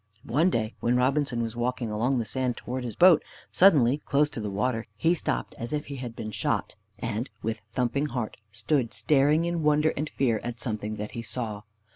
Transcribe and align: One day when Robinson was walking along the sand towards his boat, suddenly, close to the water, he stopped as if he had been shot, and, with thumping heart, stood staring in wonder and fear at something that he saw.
One 0.25 0.49
day 0.49 0.73
when 0.79 0.95
Robinson 0.97 1.43
was 1.43 1.55
walking 1.55 1.91
along 1.91 2.17
the 2.17 2.25
sand 2.25 2.57
towards 2.57 2.87
his 2.87 2.95
boat, 2.95 3.21
suddenly, 3.51 3.99
close 3.99 4.31
to 4.31 4.39
the 4.39 4.49
water, 4.49 4.87
he 4.97 5.13
stopped 5.13 5.53
as 5.59 5.73
if 5.73 5.85
he 5.85 5.97
had 5.97 6.15
been 6.15 6.31
shot, 6.31 6.73
and, 6.97 7.29
with 7.43 7.61
thumping 7.75 8.07
heart, 8.07 8.37
stood 8.51 8.95
staring 8.95 9.45
in 9.45 9.61
wonder 9.61 9.93
and 9.95 10.09
fear 10.09 10.41
at 10.43 10.59
something 10.59 10.95
that 10.95 11.11
he 11.11 11.21
saw. 11.21 11.61